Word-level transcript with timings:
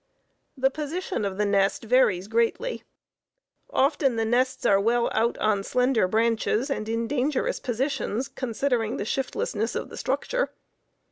The 0.57 0.71
position 0.71 1.25
of 1.25 1.37
the 1.37 1.45
nest 1.45 1.83
varies 1.83 2.27
greatly. 2.27 2.81
Often 3.69 4.15
the 4.15 4.25
nests 4.25 4.65
are 4.65 4.79
well 4.81 5.11
out 5.13 5.37
on 5.37 5.61
slender 5.61 6.07
branches 6.07 6.71
and 6.71 6.89
in 6.89 7.07
dangerous 7.07 7.59
positions, 7.59 8.27
considering 8.27 8.97
the 8.97 9.05
shiftlessness 9.05 9.75
of 9.75 9.89
the 9.89 9.97
structure. 9.97 10.49